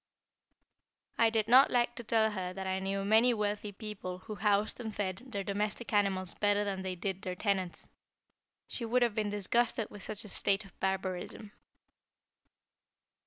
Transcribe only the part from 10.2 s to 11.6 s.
a state of barbarism.